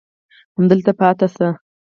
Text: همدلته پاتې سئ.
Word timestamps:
همدلته 0.55 0.91
پاتې 0.99 1.27
سئ. 1.35 1.49